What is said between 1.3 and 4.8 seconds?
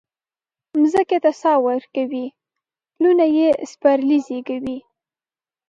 ساه ورکوي پلونه یي سپرلي زیږوي